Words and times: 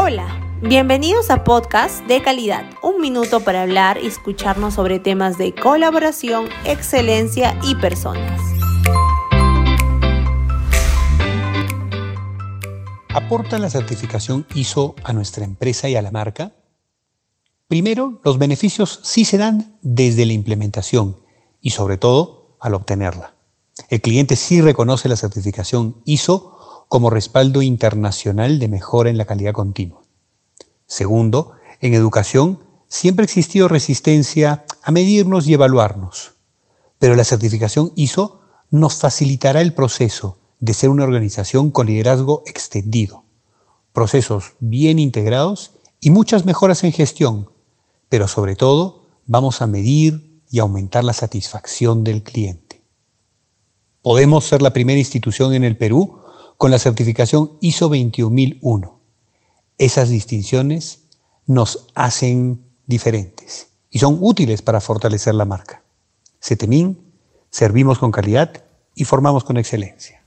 Hola, 0.00 0.40
bienvenidos 0.62 1.28
a 1.28 1.42
Podcast 1.42 2.06
de 2.06 2.22
Calidad, 2.22 2.64
un 2.84 3.00
minuto 3.00 3.40
para 3.40 3.62
hablar 3.62 3.98
y 4.00 4.06
escucharnos 4.06 4.74
sobre 4.74 5.00
temas 5.00 5.38
de 5.38 5.52
colaboración, 5.52 6.48
excelencia 6.64 7.58
y 7.64 7.74
personas. 7.74 8.40
¿Aporta 13.08 13.58
la 13.58 13.68
certificación 13.68 14.46
ISO 14.54 14.94
a 15.02 15.12
nuestra 15.12 15.44
empresa 15.44 15.88
y 15.88 15.96
a 15.96 16.02
la 16.02 16.12
marca? 16.12 16.52
Primero, 17.66 18.20
los 18.24 18.38
beneficios 18.38 19.00
sí 19.02 19.24
se 19.24 19.36
dan 19.36 19.78
desde 19.82 20.26
la 20.26 20.32
implementación 20.32 21.16
y 21.60 21.70
sobre 21.70 21.98
todo 21.98 22.56
al 22.60 22.74
obtenerla. 22.74 23.34
El 23.90 24.00
cliente 24.00 24.36
sí 24.36 24.60
reconoce 24.60 25.08
la 25.08 25.16
certificación 25.16 26.00
ISO 26.04 26.57
como 26.88 27.10
respaldo 27.10 27.62
internacional 27.62 28.58
de 28.58 28.68
mejora 28.68 29.10
en 29.10 29.18
la 29.18 29.26
calidad 29.26 29.52
continua. 29.52 30.02
Segundo, 30.86 31.52
en 31.80 31.94
educación 31.94 32.60
siempre 32.88 33.22
ha 33.22 33.26
existido 33.26 33.68
resistencia 33.68 34.64
a 34.82 34.90
medirnos 34.90 35.46
y 35.46 35.54
evaluarnos, 35.54 36.32
pero 36.98 37.14
la 37.14 37.24
certificación 37.24 37.92
ISO 37.94 38.40
nos 38.70 38.96
facilitará 38.96 39.60
el 39.60 39.74
proceso 39.74 40.38
de 40.60 40.74
ser 40.74 40.90
una 40.90 41.04
organización 41.04 41.70
con 41.70 41.86
liderazgo 41.86 42.42
extendido, 42.46 43.24
procesos 43.92 44.54
bien 44.58 44.98
integrados 44.98 45.72
y 46.00 46.10
muchas 46.10 46.44
mejoras 46.44 46.84
en 46.84 46.92
gestión, 46.92 47.50
pero 48.08 48.28
sobre 48.28 48.56
todo 48.56 49.06
vamos 49.26 49.60
a 49.62 49.66
medir 49.66 50.42
y 50.50 50.58
aumentar 50.58 51.04
la 51.04 51.12
satisfacción 51.12 52.02
del 52.04 52.22
cliente. 52.22 52.82
Podemos 54.02 54.46
ser 54.46 54.62
la 54.62 54.72
primera 54.72 54.98
institución 54.98 55.52
en 55.52 55.64
el 55.64 55.76
Perú 55.76 56.17
con 56.58 56.72
la 56.72 56.78
certificación 56.78 57.52
ISO 57.60 57.88
21001. 57.88 59.00
Esas 59.78 60.08
distinciones 60.10 61.04
nos 61.46 61.86
hacen 61.94 62.60
diferentes 62.86 63.68
y 63.90 64.00
son 64.00 64.18
útiles 64.20 64.60
para 64.60 64.80
fortalecer 64.80 65.34
la 65.34 65.44
marca. 65.44 65.82
CETEMIN, 66.42 66.98
servimos 67.48 67.98
con 68.00 68.10
calidad 68.10 68.64
y 68.94 69.04
formamos 69.04 69.44
con 69.44 69.56
excelencia. 69.56 70.17